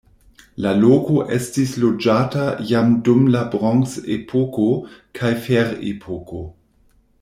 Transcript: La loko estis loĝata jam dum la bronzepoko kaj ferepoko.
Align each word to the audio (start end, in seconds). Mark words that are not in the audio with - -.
La 0.65 0.69
loko 0.77 1.17
estis 1.35 1.73
loĝata 1.83 2.47
jam 2.71 2.91
dum 3.09 3.23
la 3.37 3.45
bronzepoko 3.53 4.69
kaj 5.21 5.37
ferepoko. 5.49 6.45